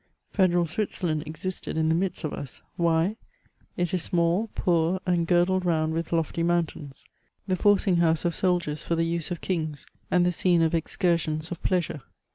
Federal 0.31 0.65
Switzerland 0.65 1.21
existed 1.27 1.77
in 1.77 1.87
the 1.89 1.93
midst 1.93 2.23
of 2.23 2.33
us; 2.33 2.63
why? 2.75 3.17
It 3.77 3.93
is 3.93 4.01
small, 4.01 4.49
poor, 4.55 4.99
and 5.05 5.27
girdled 5.27 5.63
round 5.63 5.93
with 5.93 6.11
lofty 6.11 6.41
mountains; 6.41 7.05
the 7.45 7.55
forcing 7.55 7.97
house 7.97 8.25
of 8.25 8.33
soldiers 8.33 8.83
for 8.83 8.95
the 8.95 9.05
use 9.05 9.29
of 9.29 9.41
kings, 9.41 9.85
and 10.09 10.25
the 10.25 10.31
scene 10.31 10.63
of 10.63 10.73
excursions 10.73 11.51
of 11.51 11.61
plea 11.61 11.81
sure. 11.81 12.01